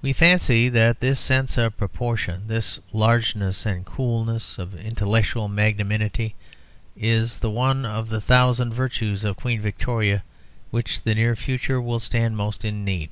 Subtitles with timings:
[0.00, 6.36] We fancy that this sense of proportion, this largeness and coolness of intellectual magnanimity
[6.96, 10.22] is the one of the thousand virtues of Queen Victoria of
[10.70, 13.10] which the near future will stand most in need.